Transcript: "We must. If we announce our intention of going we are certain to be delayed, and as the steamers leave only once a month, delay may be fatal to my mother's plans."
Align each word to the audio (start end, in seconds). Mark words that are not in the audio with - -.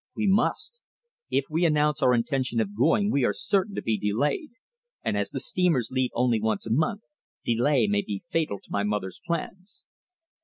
"We 0.15 0.25
must. 0.25 0.81
If 1.29 1.43
we 1.51 1.63
announce 1.63 2.01
our 2.01 2.15
intention 2.15 2.59
of 2.59 2.75
going 2.75 3.11
we 3.11 3.23
are 3.23 3.33
certain 3.35 3.75
to 3.75 3.83
be 3.83 3.99
delayed, 3.99 4.49
and 5.03 5.15
as 5.15 5.29
the 5.29 5.39
steamers 5.39 5.89
leave 5.91 6.09
only 6.15 6.41
once 6.41 6.65
a 6.65 6.71
month, 6.71 7.03
delay 7.45 7.85
may 7.85 8.01
be 8.01 8.23
fatal 8.31 8.57
to 8.61 8.71
my 8.71 8.81
mother's 8.81 9.21
plans." 9.23 9.83